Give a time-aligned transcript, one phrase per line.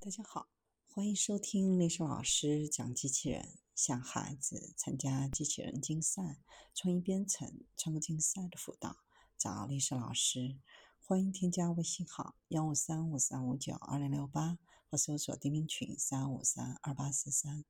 [0.00, 0.48] 大家好，
[0.86, 6.38] 欢迎收听历史老师讲机器人，向孩子参加机器人竞赛、
[6.72, 8.98] 创意编程、创客竞赛的辅导，
[9.36, 10.60] 找历史老师。
[11.00, 17.64] 欢迎添加微信号幺五三五三五九二零六八，或搜索钉钉群三五三二八四三。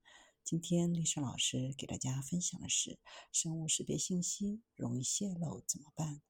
[0.44, 2.98] 今天历史老师给大家分享的是：
[3.32, 6.20] 生物识别信息容易泄露怎么办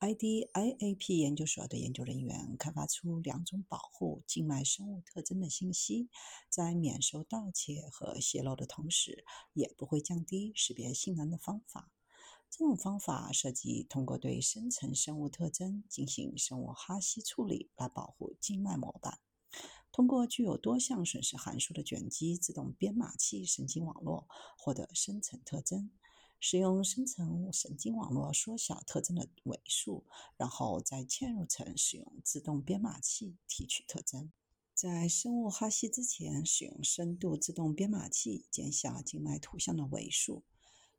[0.00, 6.08] ？IDIAP 研究所的研究人员开发出两种保护静脉生物特征的信息，
[6.48, 11.92] 在免受盗窃和泄露的同时，也不会降低识别性能的方法。
[12.48, 19.20] 这种方法涉及通过对深层生物特征进行生物哈希处理来保护静脉模板。
[19.92, 24.26] 通过具有多项损失函数的卷积自动编码器神经网络
[24.56, 25.90] 获得深层特征。
[26.40, 30.04] 使用生成神经网络缩小特征的尾数，
[30.38, 34.32] 然后再嵌入层使用自动编码器提取特征。
[34.74, 40.42] 在生物哈希之前，使用深度自动编码器减小静脉图像的尾数。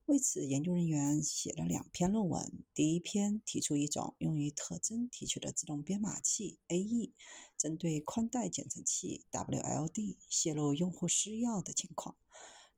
[0.05, 2.63] 为此，研究人员写了两篇论文。
[2.73, 7.13] 第一篇提出一种用于特征提取的自动编码器 AE，
[7.57, 12.15] 针对宽带检测器 WLD 泄露用户私钥的情况。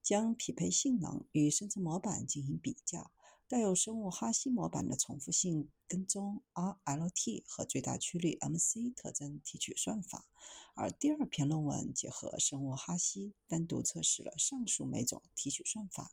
[0.04, 3.12] 将匹配性能与生成模板进行比较，
[3.48, 10.28] 带有生物哈希模板的重复性跟踪 RLT 和最大曲率 MC 特征提取算法。
[10.76, 16.12] 而第二篇论文结合生物哈希，单独测试了上述每种提取算法，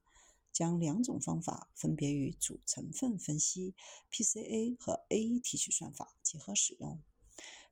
[0.52, 3.75] 将两种方法分别与主成分分析
[4.12, 7.00] PCA 和 AE 提取算法结合使用。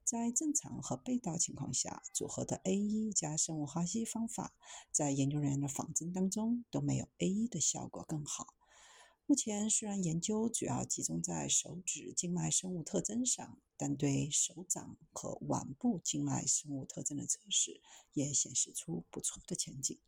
[0.09, 4.55] 在正常和被盗情况下，组合的 A1 加生物哈希方法，
[4.91, 8.55] 在研究人员的仿真当中都没有 A1 的效果更好。
[9.27, 17.83] 目前虽然研究主要集中在手指静脉生物特征上，但对手掌和腕部静脉生物特征的测试
[18.15, 19.95] 也显示出不错的前景。